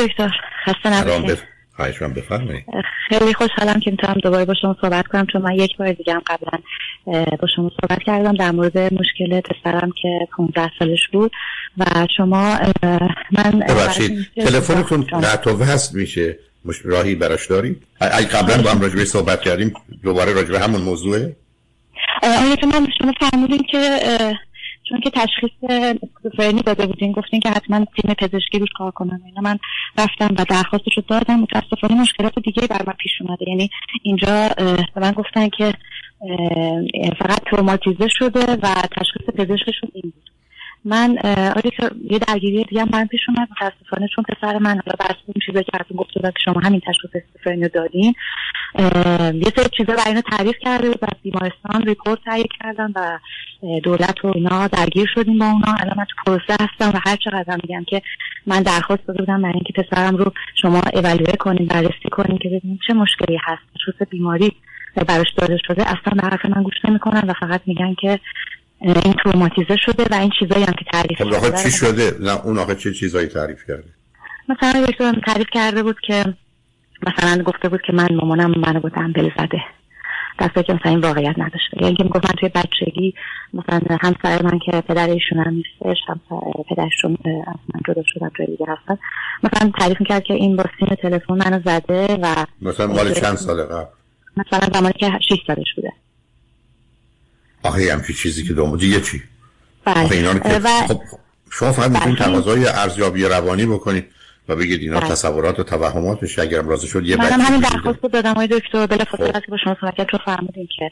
[0.00, 0.30] آقای دکتر.
[0.66, 2.64] خسته نباشید بفرمایید.
[3.08, 6.22] خیلی خوشحالم که می‌تونم دوباره با شما صحبت کنم چون من یک بار دیگه هم
[6.26, 6.58] قبلا
[7.36, 11.32] با شما صحبت کردم در مورد مشکل پسرم که 15 سالش بود.
[11.78, 12.58] و شما
[13.32, 19.04] من ببخشید تلفنتون قطع هست میشه؟ مش راهی براش دارید اگه قبلا با هم راجبه
[19.04, 19.72] صحبت کردیم
[20.02, 21.36] دوباره راجبه همون موضوعه؟
[22.22, 24.00] آیا من شما فرمودین که
[24.90, 25.50] چون که تشخیص
[26.02, 29.58] اسکیزوفرنی داده بودین گفتین که حتما تیم پزشکی روش کار کنم اینا من
[29.98, 31.40] رفتم و درخواستش رو دادم.
[31.40, 33.48] متاسفانه مشکلات دیگه بر من پیش اومده.
[33.48, 33.70] یعنی
[34.02, 34.48] اینجا
[34.94, 35.74] به من گفتن که
[37.18, 40.29] فقط تروماتیزه شده و تشخیص پزشکشون این بود.
[40.84, 41.18] من
[41.56, 41.70] آره
[42.10, 43.48] یه درگیری دیگه من پیش اومد.
[43.50, 47.10] متاسفانه چون پسر من حالا بر اون چیزایی که ازتون گفته که شما همین تشخیص
[47.14, 48.14] اسکیزوفرنی دادین
[49.34, 53.18] یه سری چیزا برای اینو تعریف کرده بود از بیمارستان ریپورت تهیه کردن و
[53.82, 55.74] دولت و اینا درگیر شدیم با اونا.
[55.80, 58.02] الان من تو پروسه هستم و هر چقدر میگم که
[58.46, 62.80] من درخواست داده بودم برای اینکه پسرم رو شما اولوه کنین بررسی کنین که ببینید
[62.86, 64.52] چه مشکلی هست خصوص بیماری
[65.08, 65.82] براش داده شده.
[65.82, 68.20] اصلا به حرف من گوش نمی‌کنن و فقط میگن که
[68.80, 72.58] این تروماتیزه شده و این چیزایی هم که تعریف خب کرده چی شده؟ نه اون
[72.58, 73.88] آقا چه چیزایی تعریف کرده؟
[74.48, 76.34] مثلا تعریف کرده بود که
[77.06, 79.62] مثلا گفته بود که من مامانم منو با دنبل زده.
[80.38, 81.82] دسته که مثلا این واقعیت نداشته.
[81.82, 83.14] یعنی که می‌گفت من توی بچگی
[83.54, 85.98] مثلا همسر من که پدر ایشون هم نیستش
[86.68, 88.98] پدرشون از من جدا شدن جای دیگه هستن
[89.42, 93.64] مثلا تعریف می‌کرد که این با سیم تلفن منو زده و مثلا مال چند ساله
[93.64, 93.86] قبل؟
[94.36, 95.92] مثلا زمانی که 6 سالش بوده.
[97.62, 99.22] آخه همچی چیزی که دوم دیگه چی؟
[99.84, 100.12] بله.
[100.12, 100.68] اینا که و...
[100.68, 101.00] خب
[101.50, 102.26] شما فقط می‌تونید بله.
[102.26, 104.04] تقاضای ارزیابی روانی بکنید
[104.48, 105.10] و بگید اینا بله.
[105.10, 108.86] تصورات و توهماتش اگرم راضی شد یه منم همین درخواست دادم های دکتر.
[108.86, 109.50] بلا فاصله خب.
[109.50, 110.90] با شما صحبت کردم تو فرمودین که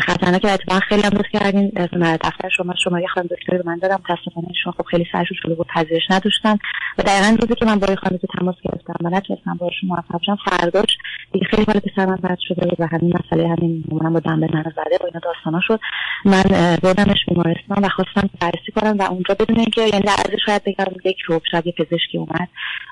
[0.00, 1.88] خطرناک اتفاقا خیلی هم دوست کردین از
[2.24, 5.54] دفتر شما شما یه خانم دکتر به من دادم متاسفانه شما خب خیلی سرشون شده
[5.54, 6.58] بود پذیرش نداشتن.
[6.98, 10.98] و دقیقا روزی که من با خانم تماس گرفتم و نتونستم باشون موفق شم فرداش
[11.34, 11.64] دیگه خیلی
[11.96, 15.06] حال من بد شده بود و همین مسئله همین مامانم با به من زده و
[15.06, 15.80] اینا داستانا شد.
[16.24, 16.42] من
[16.82, 21.20] بردمش بیمارستان و خواستم بررسی کنم و اونجا بدون اینکه یعنی در شاید بگم یک
[21.20, 22.48] روب شاید یه پزشکی اومد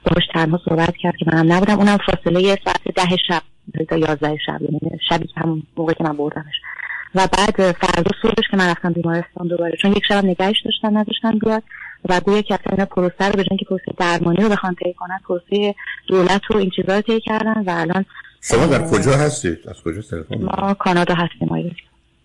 [0.06, 1.78] باهاش تنها صحبت کرد که منم نبودم.
[1.78, 3.42] اونم فاصله ساعت ده شب
[3.88, 6.54] تا یازده شب یعنی شبی که همون موقع که من بردمش.
[7.14, 11.38] و بعد فردا صبحش که من رفتم بیمارستان دوباره چون یک شب نگهش داشتن نداشتن
[11.38, 11.62] بیاد.
[12.08, 15.74] و گویا که اصلا پروسه رو به که پروسه درمانی رو بخوان طی کنن پروسه
[16.08, 18.04] دولت رو این چیزا رو طی کردن و الان
[18.40, 21.76] شما در کجا هستید؟ از کجا تلفن ما کانادا هستیم آید.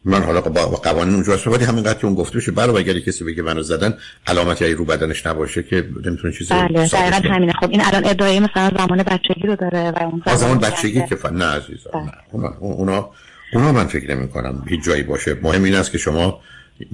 [0.05, 3.23] من حالا با قوانین اونجا هستم ولی همین قضیه اون گفته بشه برای اگر کسی
[3.23, 7.53] بگه منو زدن علامتی رو بدنش نباشه که نمی‌تونه چیزی بله دقیقاً همینه.
[7.53, 11.35] خب این الان ادعای مثلا زمان بچگی رو داره و اون زمان بچگی که فن
[11.35, 12.03] نه عزیزم بله.
[12.03, 12.11] نه.
[12.31, 13.09] اونا, اونا
[13.53, 15.37] اونا من فکر نمی کنم هیچ جایی باشه.
[15.41, 16.39] مهم این است که شما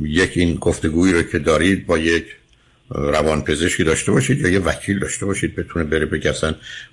[0.02, 2.26] یک این گفتگویی رو که دارید با یک
[2.94, 6.34] روان پزشکی داشته باشید یا یه وکیل داشته باشید بتونه بره بگه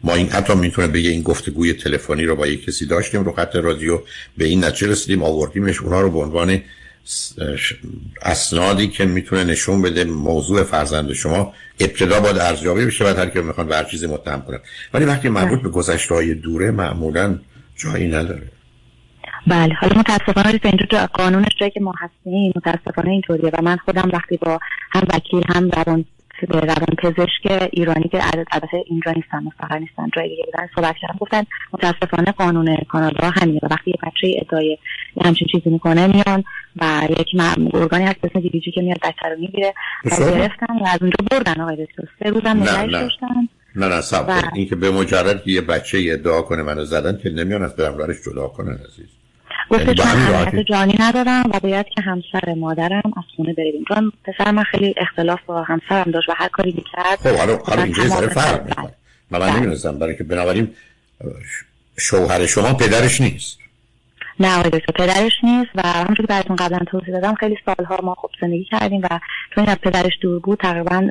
[0.04, 3.56] ما این حتی می‌تونه بگه این گفتگوی تلفنی رو با یک کسی داشتیم رو خط
[3.56, 4.02] رادیو
[4.36, 6.62] به این نتیجه رسیدیم آوردیمش اونها رو به عنوان
[8.22, 13.40] اسنادی که می‌تونه نشون بده موضوع فرزند شما ابتدا باید ارزیابی بشه بعد هر کی
[13.40, 14.60] می‌خوان به هر چیزی متهم کنن
[14.94, 17.38] ولی وقتی مربوط به گذشته های دوره معمولا
[17.76, 18.59] جایی نداره.
[19.46, 24.10] بله حالا متاسفانه به اینجا قانونش جایی که ما هستیم متاسفانه اینطوریه و من خودم
[24.12, 24.58] وقتی با
[24.90, 26.04] هم وکیل هم روان
[26.48, 31.42] روان پزشک ایرانی که البته اینجا نیستن مستقر نیستن جای دیگه بودن صحبت کردم گفتن
[31.72, 34.78] متاسفانه قانون کانادا همینه و وقتی یه بچه ادعای
[35.24, 36.44] همچین چیزی می‌کنه میان
[36.76, 37.26] و یک
[37.74, 39.74] ارگانی هست اسم دیویجی که میاد بچه رو می‌گیره
[40.04, 42.02] و گرفتن و از اونجا بردن آقای دکتر.
[42.18, 43.48] سه روزم نگهش داشتن.
[43.76, 47.62] نه نه سب این که به مجرد یه بچه ادعا کنه منو زدن که نمیان
[47.62, 49.19] از برم جدا کنه عزیز.
[49.70, 54.50] گفته چون حرکت جانی ندارم و باید که همسر مادرم از خونه بریم چون پسر
[54.50, 58.26] من خیلی اختلاف با همسرم داشت و هر کاری می‌کرد خب حالا حالا اینجا ذره
[58.26, 58.94] فرق می‌کنه.
[59.30, 59.52] من بله.
[59.56, 60.70] نمی‌دونستم برای که بنابراین
[61.98, 63.59] شوهر شما پدرش نیست.
[64.40, 68.30] نه دکتر پدرش نیست و همونجور که براتون قبلا توضیح دادم خیلی سالها ما خوب
[68.40, 69.20] زندگی کردیم و
[69.54, 70.58] چون از پدرش دور بود.
[70.58, 71.08] تقریبا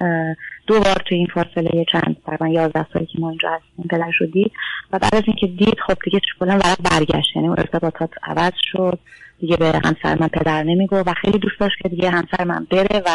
[0.68, 4.28] دو بار تو این فاصله چند تقریبا 11 سالی که ما اینجا هستیم پدرش رو
[4.28, 4.52] دید.
[4.92, 7.36] و بعد از اینکه دید خب دیگه کلا ورق برگشت.
[7.36, 9.00] یعنی ارتباطات عوض شد.
[9.40, 13.00] دیگه به همسر من پدر نمیگو و خیلی دوست داشت که دیگه همسر من بره
[13.06, 13.10] و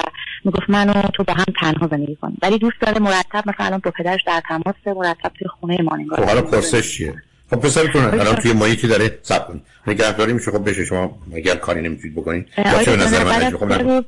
[0.45, 2.39] می‌گفت منو تو با هم تنها زندگی کنیم.
[2.43, 6.25] ولی دوست داره مرتب مثلا الان با پدرش در تماس مرتب توی خونه ما خب
[6.25, 7.15] حالا پرسش چیه؟
[7.51, 10.51] خب پسرتون الان توی مایی که داره سب کن نگهداری میشه.
[10.51, 10.85] خب بشه.
[10.85, 14.05] شما اگر کاری نمی‌تونید بکنید یا چه نظر من خب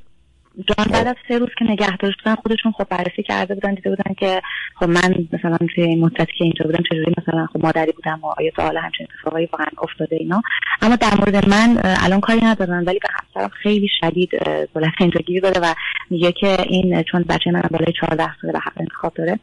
[0.68, 4.14] جان بعد از سه روز که نگه داشتن خودشون خب بررسی کرده بودن دیده بودن
[4.18, 4.42] که
[4.74, 8.26] خب من مثلا توی این مدتی که اینجا بودم چجوری مثلا خب مادری بودم و
[8.26, 10.42] آیا حالا همچین اتفاقایی واقعا افتاده اینا.
[10.82, 14.30] اما در مورد من الان کاری ندارن ولی به همسرم خیلی شدید
[14.74, 15.74] دولت اینجا گیر داره و
[16.10, 19.38] میگه که این چون بچه من بالای 14 ساله و حق انتخاب داره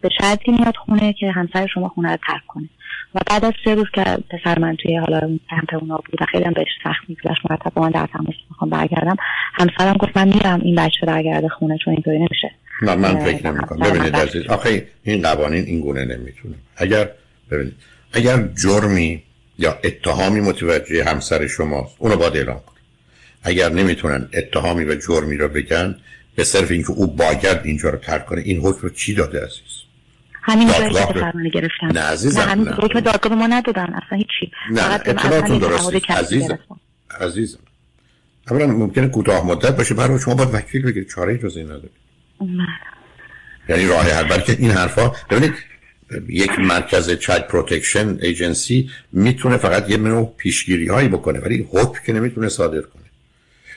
[0.00, 2.68] به شرطی میاد خونه که همسر شما خونه رو ترک کنه.
[3.14, 6.44] و بعد از سه روز که پسر من توی حالا سمت اونا بود و خیلی
[6.44, 9.16] هم بهش سخت میگذشت مرتب با من در تماس می‌خوام برگردم.
[9.54, 12.50] همسرم گفت من میرم این بچه برگرده خونه چون اینطوری نمیشه.
[12.82, 16.54] نه من فکر نمی کنم ببینید عزیز آخه این قوانین این گونه نمی‌تونه.
[16.76, 17.08] اگر
[17.50, 17.74] ببینید
[18.12, 19.22] اگر جرمی
[19.58, 22.82] یا اتهامی متوجه همسر شماست اونو باید اعلام کنید.
[23.42, 25.96] اگر نمی‌تونن اتهامی و جرمی رو بگن
[26.34, 29.65] به صرف اینکه او باید اینجا رو ترک کنه این حکم رو چی داده عزیز؟
[30.46, 34.52] همین جایی که فرمانی گرفتن نه عزیزم نه همین حکم دادگاه ما ندادن اصلا هیچی.
[34.70, 36.58] نه اطلاعاتون درست عزیزم
[37.20, 37.58] عزیزم.
[38.50, 41.08] اولا ممکنه کوتاه مدت باشه برای شما باید وکیل بگیرید.
[41.08, 41.90] چاره جز این ندارید
[43.68, 44.28] یعنی راه حل.
[44.28, 45.54] بلکه این حرفا ببینید
[46.28, 52.12] یک مرکز child protection agency می‌تونه فقط یه منو پیشگیری هایی بکنه ولی حکم که
[52.12, 53.02] نمی‌تونه صادر کنه.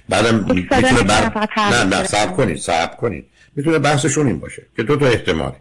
[0.09, 1.47] بعدم می‌تونه بر...
[1.57, 3.25] نه نه صبر کنید صبر کنید.
[3.55, 5.55] می‌تونه بحثشون این باشه که دو تا احتمالی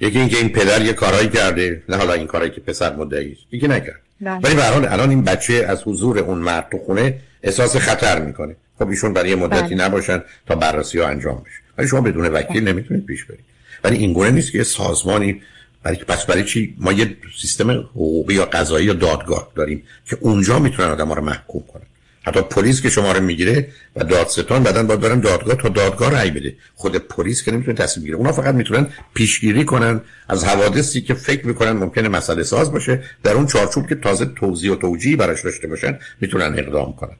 [0.00, 3.42] یکی اینکه این پدر یه کارایی کرده نه حالا این کارایی که پسر مدعی است.
[3.52, 4.00] یکی نکرد.
[4.20, 8.56] ولی به حال الان این بچه از حضور اون مرد تو خونه احساس خطر می‌کنه.
[8.78, 9.84] خب ایشون برای مدتی بله.
[9.84, 11.60] نباشن تا بررسی ها انجام بشه.
[11.78, 12.72] ولی شما بدون وکیل بله.
[12.72, 13.44] نمی‌تونید پیش برید.
[13.84, 15.42] ولی این گونه نیست که یه سازمانی
[15.82, 20.58] برای پس برای چی؟ ما یه سیستم حقوقی یا قضایی یا دادگاه داریم که اونجا
[20.58, 21.86] می‌تونن آدم رو محکوم کنن.
[22.22, 26.30] حتی پلیس که شما رو می‌گیره و دادستان بعدن باید برن دادگاه تا دادگاه رأی
[26.30, 26.56] بده.
[26.74, 28.18] خود پلیس که نمی‌تونه تصمیم بگیره.
[28.18, 33.02] اونا فقط می‌تونن پیشگیری کنن از حوادثی که فکر می‌کنن ممکنه مسئله ساز باشه.
[33.22, 37.16] در اون چارچوب که تازه توضیح و توجیه براش داشته باشن می‌تونن اقدام کنن.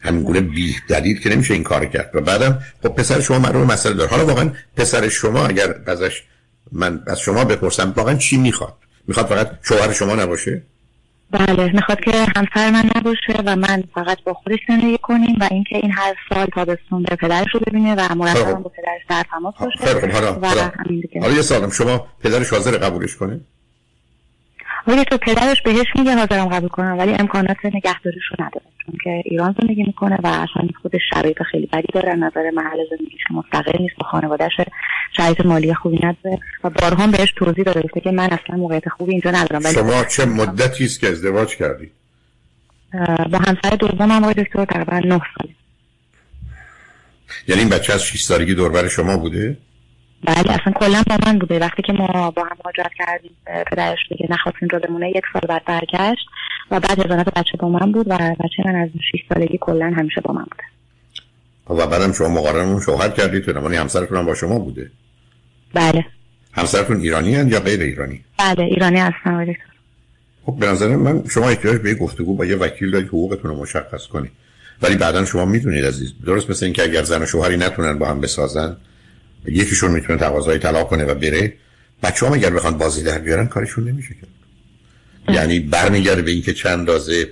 [0.00, 2.10] همین گونه بی دلیل که نمیشه این کار کرد.
[2.14, 4.10] و بعدم خب پسر شما معلوم مسئله داره.
[4.10, 6.22] حالا واقعا پسر شما اگر ازش
[6.72, 8.74] من از شما بپرسم واقعا چی می‌خواد؟
[9.08, 10.62] می‌خواد فقط شوهر شما نباشه؟
[11.30, 15.76] بله می‌خواد که همسر من نباشه و من فقط با خودش زندگی کنیم و اینکه
[15.76, 18.58] این هر سال تابستون به پدرش رو ببینه و مرتب خب.
[18.58, 20.32] با پدرش در تماس باشه خب، حالا
[21.20, 21.34] حالا.
[21.36, 23.40] یه سالم شما پدرش حاضر قبولش کنه؟
[24.88, 29.22] ولی تو پدرش بهش میگه حاضرم قبول کنم ولی امکانات نگهداریش رو نداره چون که
[29.24, 33.96] ایران زندگی می‌کنه و اصلا خودش شرایط خیلی بدی داره نظر محل زندگیش مستقل نیست
[33.98, 34.52] با خانوادهش
[35.16, 36.38] شرایط مالی خوبی نداره.
[36.64, 40.24] و بارها بهش توضیح داده که من اصلا موقعیت خوبی اینجا ندارم ولی شما چه
[40.24, 41.90] مدتی است که ازدواج کردی؟
[43.30, 45.48] با همسر دومم آقای دکتر تقریبا 9 سال
[47.48, 49.56] یعنی این بچه از 6 سالگی دوربر شما بوده؟
[50.24, 51.58] بله اصلا کلا با من بوده.
[51.58, 53.30] وقتی که ما با هم مهاجرت کردیم
[53.66, 56.26] پدرش دیگه نخواست اینجا بمونه یک سال بعد برگشت
[56.70, 60.20] و بعد هزانت بچه با من بود و بچه من از 6 سالگی کلا همیشه
[60.20, 60.62] با من بوده.
[61.82, 63.44] و بعدم شما مقارنمون شوهر کردید.
[63.44, 64.90] تو نمانی همسرتون هم با شما بوده.
[65.74, 66.04] بله.
[66.52, 69.54] همسرتون ایرانی هن یا غیر ایرانی؟ بله ایرانی هستن
[70.46, 74.06] خب به نظر من شما احتیاج به گفتگو با یه وکیل دارید حقوقتون رو مشخص
[74.06, 74.32] کنید.
[74.82, 78.20] ولی بعدا شما می‌دونید عزیز درست مثل اینکه اگر زن و شوهری نتونن با هم
[78.20, 78.76] بسازن
[79.46, 81.52] یکیشون می‌تونه تقاضای طلاق کنه و بره.
[82.02, 84.28] بچه هم اگر بخوان بازی در بیارن کارشون نمیشه کرد
[85.36, 87.28] یعنی برمیگرده به اینکه چند دازه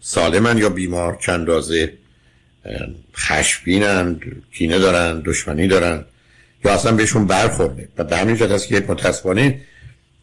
[0.00, 1.92] سالمن یا بیمار چند دازه
[3.16, 4.20] خشبینن
[4.52, 6.04] کینه دارن دشمنی دارن.
[6.64, 7.88] یا اصلا بهشون برخورده.
[7.98, 9.60] و به همین جهت است که متاسفانه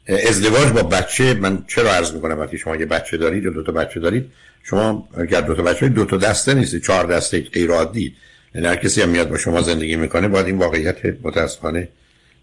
[0.08, 3.72] ازدواج با بچه من چرا عرض می‌کنم وقتی شما یه بچه دارید یا دو تا
[3.72, 4.32] بچه دارید
[4.64, 8.16] شما اگر دو تا بچه دو تا دسته نیست چهار دسته غیر عادی
[8.57, 11.89] یعنی هر کسی هم میاد با شما زندگی می‌کنه باید این واقعیت متاسفانه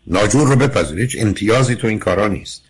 [0.07, 1.11] ناجور رو بپذیرید.
[1.11, 2.63] هیچ امتیازی تو این کارا نیست.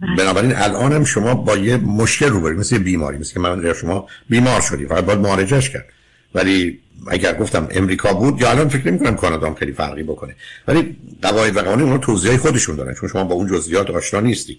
[0.00, 0.16] بله.
[0.16, 4.60] بنابراین الان هم شما با یه مشکل روبرید مثل بیماری مثل که من شما بیمار
[4.60, 5.84] شدی فقط باید معالجش کرد.
[6.34, 6.78] ولی
[7.10, 10.34] اگر گفتم امریکا بود یا الان فکر نمی کنم کانادا هم خیلی فرقی بکنه.
[10.68, 14.58] ولی قواعد و قوانین اون توضیحی خودشون دارن چون شما با اون جزئیات آشنا نیستی.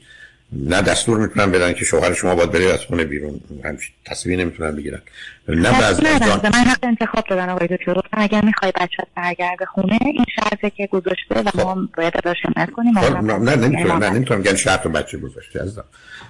[0.53, 3.41] نه دستور می‌تونن بدن که شوهر شما باید بره از خونه بیرون.
[3.65, 5.01] همچین تصویری نمی‌تونن بگیرن.
[5.47, 6.01] نه بعضی
[6.43, 8.01] من حق انتخاب دادن آقای دکتر.
[8.11, 11.81] اگر می‌خوای بچه برگرده خونه این شرطه که گذاشته و ما خب.
[11.97, 12.93] باید ازش حمایت کنیم.
[12.93, 15.83] خب، نه نه نمی‌تونم نه نمی‌تونم گل شرط بچه گذاشته عزیزم.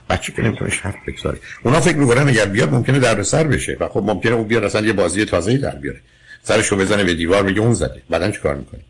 [0.10, 3.88] بچه که نمی‌تونه شرط بگذاری اونا فکر می‌کنن اگر بیاد ممکنه در سر بشه و
[3.88, 6.00] خب ممکنه اون بیاد اصلا یه بازی تازه‌ای در بیاره.
[6.44, 8.01] سرشو بزنه به دیوار بگه اون زده.
[8.10, 8.82] بعدن چیکار می‌کنی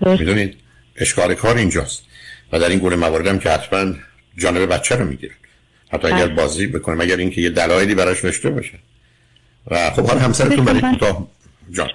[0.00, 0.54] می‌دونید؟
[0.96, 2.07] اشکال کار اینجاست.
[2.52, 3.94] و در این گونه موارد هم که حتما
[4.36, 5.34] جانب بچه رو می‌گیرن
[5.92, 6.34] حتی اگر بله.
[6.34, 8.78] بازی بکنه مگر اینکه یه دلایلی براش داشته باشه.
[9.70, 11.28] و خب حالا همسرتون برای کوتاه
[11.70, 11.88] جان.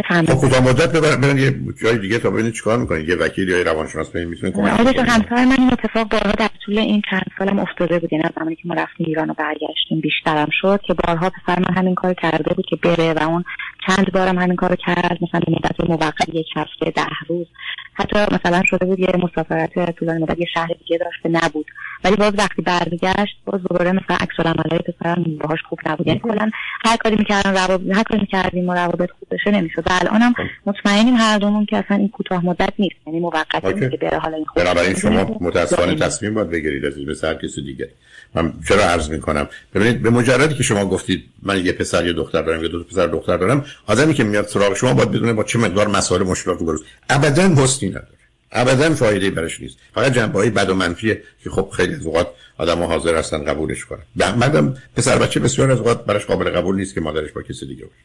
[0.00, 4.10] خب کوتاه مدت ببرن یه جای دیگه تا ببینید چیکار می‌کنید یه وکیل یا روانشناس
[4.10, 7.58] ببینید می‌تونه کمک کنه آره همسر من این اتفاق بارها در طول این چند سالم
[7.58, 8.12] افتاده بود.
[8.12, 11.94] یعنی زمانی که ما رفتیم ایران و برگشتیم بیشترم شد که بارها پسر من همین
[11.94, 13.44] کار کرده بود که بره و اون
[13.86, 15.18] چند بارم همین کارو کرد.
[15.22, 17.46] مثلا به مدت موقت یک هفته ده روز.
[17.94, 21.66] حتی مثلا شده بود یه مسافرت طولانی مدت یه شهر دیگه داشته نبود.
[22.04, 26.06] ولی باز وقتی برمیگشت باز دوباره مثلا عکس العملای پسرم باهاش خوب نبود.
[26.06, 26.50] یعنی کلا
[26.84, 29.84] هر کاری می‌کردن روابط هر کاری می‌کردیم و روابط خوب بشه نمی‌شد.
[29.86, 30.42] الانم خب.
[30.66, 32.96] مطمئنیم هر دومون که اصلا این کوتاه مدت نیست.
[33.06, 36.98] یعنی موقت نیست که بره حالا این خوب بنابراین شما متاسفانه تصمیم باید بگیرید از
[36.98, 37.88] مثل هر کسی دیگه.
[38.34, 42.42] من چرا عرض می‌کنم؟ ببینید به مجردی که شما گفتید من یه پسر یه دختر
[42.42, 45.58] دارم یا دو پسر دختر دارم آدمی که میاد سراغ شما باید بدونه با چه
[45.58, 46.78] مقدار مسائل مشکلات رو
[47.10, 48.21] ابدا حسنی نداره.
[48.52, 49.76] ابدا فایده برش نیست.
[49.94, 52.28] فقط جنبه های بد و منفیه که خب خیلی از اوقات
[52.58, 54.02] آدم ها حاضر هستن قبولش کنن.
[54.16, 57.84] مردم پسر بچه بسیار از اوقات برش قابل قبول نیست که مادرش با کسی دیگه
[57.84, 58.04] باشه.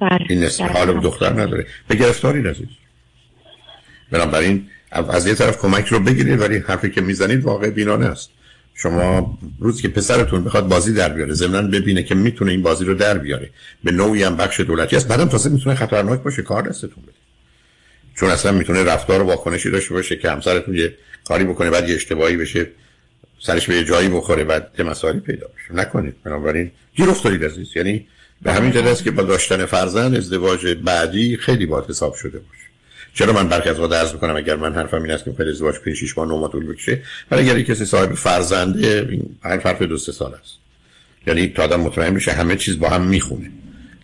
[0.00, 0.26] بله.
[0.28, 0.72] این نسل بله.
[0.72, 1.66] حال دختر نداره.
[1.88, 2.68] به گرفتاری عزیز
[4.10, 8.30] بنابراین از یه طرف کمک رو بگیرید ولی حرفی که می‌زنید واقع بینانه است.
[8.74, 12.94] شما روزی که پسرتون بخواد بازی در بیاره ضمن ببینه که می‌تونه این بازی رو
[12.94, 13.50] در بیاره.
[13.84, 15.08] به نوعی هم بخش دولتی است.
[15.08, 16.42] بعدم تازه می‌تونه خطرناک باشه.
[16.42, 17.19] کار دستتون بده.
[18.20, 22.36] چون اصلا می‌تونه رفتار واکنشی داشته باشه که همسرتون یه کاری بکنه بعد یه اشتباهی
[22.36, 22.66] بشه
[23.40, 26.14] سرش به یه جایی بخوره بعد یه مسائلی پیدا بشه نکنید.
[26.24, 28.06] بنابراین گیر افتادید عزیز یعنی
[28.42, 32.62] به همین جهت است که با داشتن فرزند ازدواج بعدی خیلی باید حساب شده باشه.
[33.14, 35.74] چرا من برخی از وقت عرض می‌کنم اگر من حرفم این است که خیلی ازدواج
[35.74, 39.98] 5 6 ماه 9 ماه طول بکشه ولی اگر کسی صاحب فرزنده این حرف دو
[39.98, 40.54] سه سال است.
[41.26, 43.50] یعنی تا آدم مطمئن بشه همه چیز با هم می‌خونه.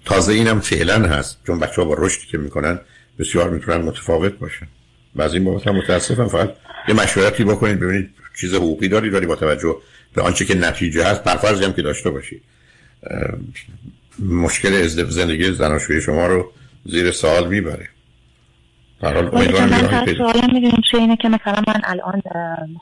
[0.04, 1.38] تازه اینم فعلا هست.
[1.46, 2.80] چون بچه ها با رشدی که می‌کنن
[3.18, 4.66] بسیار می‌تونن متفاوت باشن.
[5.14, 6.28] بعضی موقع متاسفم.
[6.28, 6.54] فقط
[6.88, 7.80] یه مشورتی بکنید.
[7.80, 9.76] ببینید چیز حقوقی داری داری با توجه
[10.14, 12.42] به آنچه که نتیجه هست پرفرضی هم که داشته باشید
[14.18, 16.52] مشکل زندگی زناشویی شما رو
[16.85, 17.88] زیر سوال می‌بره.
[19.03, 22.23] من سوالم می‌دونیم چه اینه که مثلا من الان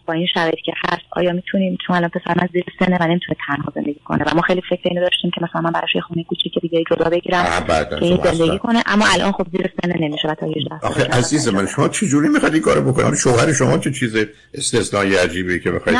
[0.06, 3.36] با این شرایطی که هست آیا می‌تونیم چون الان پسر از زیر سنه و نمی‌تونه
[3.46, 6.52] تنها زندگی کنه و ما خیلی فکر اینو داشتیم که مثلا من براش خونه کوچیک
[6.62, 7.64] دیگه جدا بگیرم
[8.00, 8.82] که زندگی کنه.
[8.86, 12.52] اما الان خب زیر سنه نمیشه تا 18 آخه عزیز من شما چه جوری می‌خواد
[12.52, 14.16] این کارو بکنید شوهر شما چه چیز
[14.54, 15.98] استثنایی عجیبی که بخواید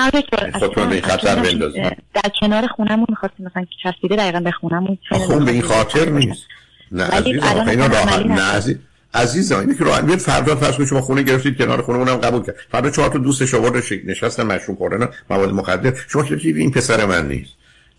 [0.59, 5.53] خودتون به خطر بندازید در کنار خونمون می‌خواستیم مثلا چسبیده دقیقاً به خونمون خون به
[5.53, 6.47] این خاطر نیست.
[6.93, 8.79] نه عزیز اینا راحت نه عزیز
[9.15, 12.43] عزیزم اینه که راحت بیاد فردا فرض کنید شما خونه گرفتید کنار خونه اونم قبول
[12.43, 12.57] کرد.
[12.73, 15.95] فردا چهار تا دوستش آورد نشستن مشروب خوردن مواد مخدر.
[16.09, 17.53] شما که این پسر من نیست.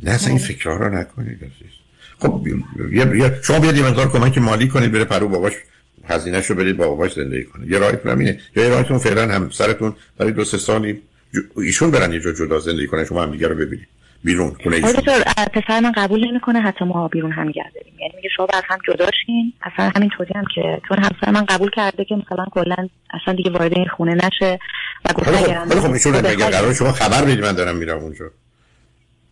[0.03, 1.73] نه اصلا این فکرها رو نکنید عزیز.
[2.19, 2.47] خب
[2.91, 5.53] یه شما بیاد یه مقدار کمک مالی کنید بره پرو باباش
[6.03, 7.71] هزینه‌شو بدید با باباش زندگی کنه.
[7.71, 8.39] یه راهتون همینه.
[8.55, 11.01] یه راهتون فعلا هم سرتون برای دو سه سالی
[11.57, 13.87] ایشون برن یه جا جدا زندگی کنن شما هم دیگه رو ببینید.
[14.25, 14.81] بیرون خونه
[15.53, 19.05] پسر من قبول نمی‌کنه حتی ما بیرون هم گردیم یعنی میگه شما از هم جدا
[19.25, 19.53] شین.
[19.61, 22.75] اصلا همین طوری هم که چون همسر من قبول کرده که مثلا کلا
[23.21, 24.59] اصلا دیگه وارد این خونه نشه
[25.05, 25.31] و گفته
[25.69, 28.25] خب خب ایشون قرار شما خبر بدید من دارم میرم اونجا.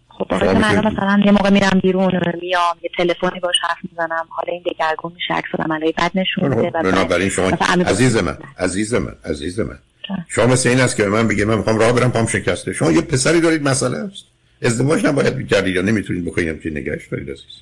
[0.09, 4.25] خب من مثلا یه موقع میرم بیرون میام یه تلفنی باش حرف می‌زنم.
[4.29, 7.47] حالا این دگرگون میشه عکس عملای بد نشون میده بنابراین شما
[7.85, 9.79] عزیز من عزیز من عزیز من.
[10.27, 12.73] شما مثل این است که من بگم من می‌خوام راه برم پام شکسته.
[12.73, 14.32] شما یه پسری دارید مسئله است؟
[14.63, 17.61] ازدواج هم باید بکردید یا نمی‌تونید بکنید که نگهش دارید عزیز.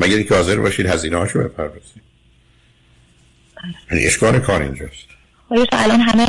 [0.00, 2.02] مگر اینکه حاضر باشید هزینه هاشو بپردازید.
[3.90, 5.08] یعنی اشکال کار اینجاست.
[5.50, 6.26] آیا الان همه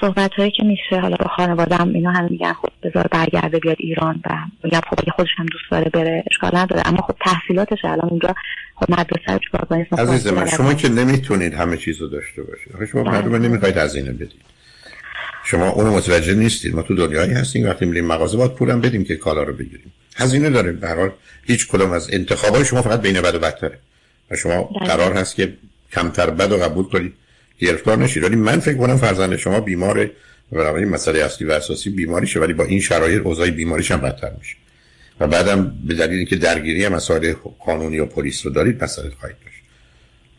[0.00, 4.20] صحبت هایی که میشه حالا با خانوادم اینا همه میگن خب بذار برگرده بیاد ایران
[4.24, 6.82] و میگم خب اگه خودش هم دوست داره بره اشکال نداره.
[6.88, 8.34] اما خب تحصیلاتش الان اونجا
[8.74, 12.90] خب مدرسه رو چیکار کنید عزیز من شما که نمی‌تونید همه چیز رو داشته باشید.
[12.92, 13.12] شما بله.
[13.12, 14.32] معلومه نمی‌خواید هزینه بدید.
[15.52, 16.74] شما اونو متوجه نیستید.
[16.74, 19.92] ما تو دنیایی هستیم وقتی میریم مغازه باید پولم بدیم که کالا رو بگیریم.
[20.16, 21.10] هزینه داره به حال
[21.46, 23.78] هیچ کدوم از انتخابای شما فقط بین بد و بدتره.
[24.30, 24.88] و شما بله.
[24.88, 25.52] قرار هست که
[25.92, 27.12] کمتر بد و قبول کنید
[27.58, 30.10] گرفتار نشید ولی من فکر کنم فرزند شما بیماره
[30.52, 34.56] این مسئله اصلی و اساسی بیماریشه ولی با این شرایط اوضاع بیماریش هم بدتر میشه.
[35.20, 37.34] و بعدم به دلیل اینکه درگیری مسائل
[37.66, 39.58] قانونی و پلیس رو دارید مسئله خواهید داشت.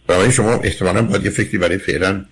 [0.08, 2.26] برای شما احتمالاً باید یه فکری برای فعلا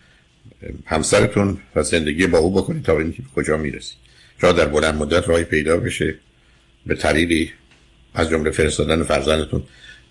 [0.85, 3.97] همسرتون و زندگی با او بکنید تا اینکه کجا می‌رسید.
[4.41, 6.15] شاید در بلند مدت راهی پیدا بشه
[6.85, 7.51] به طریقی
[8.13, 9.63] از جمله فرستادن فرزندتون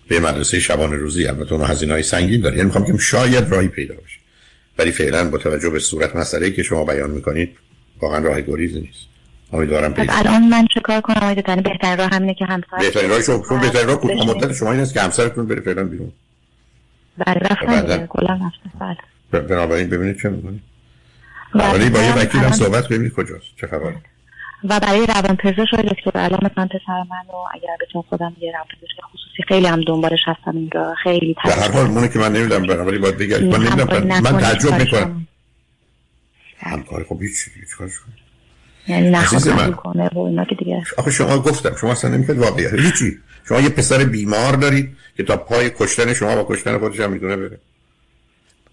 [0.07, 1.27] به مدرسه شبانه روزی.
[1.27, 2.55] البته اون هزینه های سنگین داره.
[2.55, 4.19] یعنی می‌خوام که شاید راهی پیدا بشه.
[4.77, 7.49] ولی فعلا با توجه به صورت مسئله که شما بیان می‌کنید
[8.01, 9.11] واقعا راه گریزی نیست.
[9.53, 13.09] امیدوارم پیدا الان من چه کار کنم؟ آقای دکتر بهترین راه همینه که همسر بهترین
[13.09, 16.11] راه شما چون بهترین راه کوتاه مدت شما این است که همسرتون بره فعلا بیرون.
[17.17, 18.97] بله رفتن کلا رفتن بله.
[19.31, 20.61] بنابراین ببینید چه می‌کنید
[21.53, 23.95] ولی با یه وکیل هم صحبت ببینید کجاست چه خبره.
[24.63, 28.65] و برای روان پزشک دکتر الان مثلا پسر من رو اگر بتونم خودم یه روان
[28.65, 32.87] پزشک خصوصی خیلی هم دنبالش هستم اینجا خیلی در هر حال مونه که من نمی‌دونم
[32.87, 35.27] ولی باید بگم من نمی‌دونم من تعجب می‌کنم.
[36.59, 37.91] همکاری خب هیچ هیچ کارش
[38.87, 40.83] یعنی نخواد کنه و اینا که دیگه.
[40.97, 43.19] آخه شما گفتم شما اصلا نمی‌کنید واقعی هیچی.
[43.47, 47.35] شما یه پسر بیمار دارید که تا پای کشتن شما با کشتن خودش هم می‌دونه
[47.35, 47.59] بره.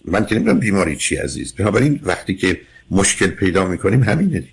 [0.04, 1.54] من که نمی‌دونم بیماری چی عزیز.
[1.54, 4.52] بنابراین وقتی که مشکل پیدا می‌کنیم همینه دیگه.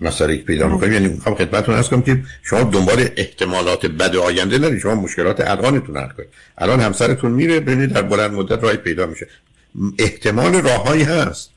[0.00, 4.78] مسئله پیدا می‌کنیم یعنی می‌خوام خدمتتون ارز کنم که شما دنبال احتمالات بد آینده نرید
[4.78, 6.28] شما مشکلات الانتون حل کنید.
[6.58, 9.26] الان همسرتون میره ببینید در بلند مدت راهی پیدا میشه.
[9.98, 11.50] احتمال راههایی هست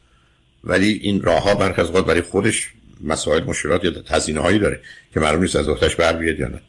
[0.63, 2.69] ولی این راه ها برخ از برای خودش
[3.03, 4.79] مسائل مشکلات یا هزینه هایی داره
[5.13, 6.61] که معلوم نیست از وقتش بر بیاد یا نه.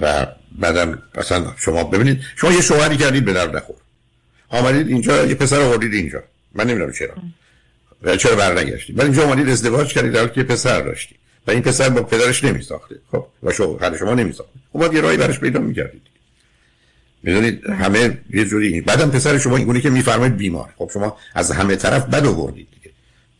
[0.00, 0.26] و
[0.58, 3.76] بعدم اصلا شما ببینید شما یه شوهری کردید به درد نخور.
[4.52, 6.22] آمدید اینجا یه پسر آوردید اینجا.
[6.54, 7.14] من نمی‌دونم چرا.
[8.02, 8.98] و چرا برنگشتید.
[8.98, 11.18] ولی اینجا آمدید ازدواج کردید در که پسر داشتید.
[11.46, 12.96] و این پسر با پدرش نمیساخته.
[13.12, 14.52] خب؟ و شوهر شما نمیساخته.
[14.72, 16.02] خب یه راهی براش پیدا می‌کردید.
[17.22, 20.68] می‌دونید؟ همه یه جوری بعدم پسر شما اینگونه که میفرمایید بیمار.
[20.76, 22.94] خب شما از همه طرف بد آوردید دیگه.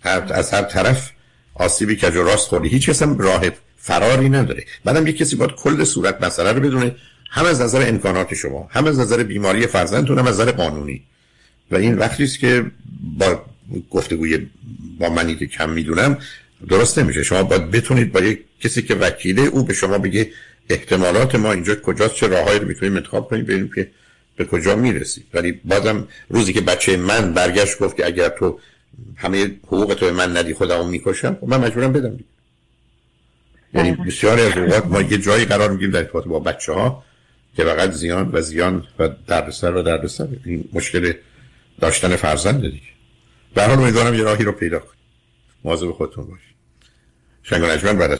[0.04, 1.10] هر از هر طرف
[1.54, 2.68] آسیبی که راست خوردی.
[2.68, 3.42] هیچ کس راه
[3.78, 4.64] فراری نداره.
[4.84, 6.96] بعدم یه کسی باید کل صورت مسئله رو بدونه.
[7.34, 11.02] هم از نظر امکانات شما هم از نظر بیماری فرزندتون هم از نظر قانونی.
[11.70, 12.64] و این وقتی است که
[13.18, 13.44] با
[13.90, 14.46] گفتگوی
[14.98, 16.18] با منی که کم می‌دونم
[16.68, 17.22] درست نمیشه.
[17.22, 20.30] شما باید بتونید با یک کسی که وکیله او به شما بگه
[20.70, 23.90] احتمالات ما اینجا کجاست چه راههایی رو می‌تونیم انتخاب کنیم ببینیم که
[24.36, 28.58] به کجا می‌رسی ولی بازم روزی که بچه من برگشت گفت که اگر تو
[29.16, 32.18] همه حقوق تو من ندی خودمو می‌کشم خب من مجبورم بدم
[33.74, 34.06] یعنی بله.
[34.06, 37.04] بسیاری از اوقات ما یه جایی قرار می‌گیریم در ارتباط با بچه ها
[37.56, 40.28] که فقط زیان و زیان و دردسر و دردسر.
[40.44, 41.12] این مشکل
[41.80, 42.92] داشتن فرزند دیگه.
[43.54, 45.02] به حال امیدوارم یه راهی رو پیدا کنید
[45.64, 46.52] مواظب خودتون باشید.
[47.42, 48.10] شنگ بعد